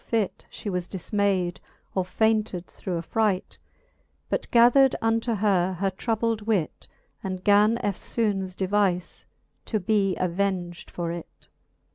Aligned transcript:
fit, 0.07 0.47
She 0.49 0.67
was 0.67 0.87
difmayd, 0.87 1.57
or 1.93 2.03
faynted 2.03 2.65
through 2.65 2.97
affright. 2.97 3.59
But 4.29 4.49
gathered 4.49 4.95
unto 4.99 5.35
her 5.35 5.73
her 5.73 5.91
troubled 5.91 6.41
wit, 6.41 6.87
And 7.23 7.43
gan 7.43 7.77
eftlbones 7.83 8.55
devize 8.55 9.25
to 9.65 9.79
be 9.79 10.15
aveng'd 10.19 10.89
for 10.89 11.11
it. 11.11 11.49